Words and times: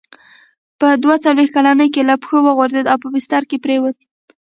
په 0.79 0.87
دوه 1.03 1.15
څلوېښت 1.25 1.53
کلنۍ 1.55 1.87
کې 1.93 2.01
له 2.09 2.15
پښو 2.21 2.37
وغورځېد 2.43 2.85
او 2.91 2.97
په 3.03 3.07
بستره 3.13 3.45
کې 3.49 3.57
پرېووت. 3.65 3.97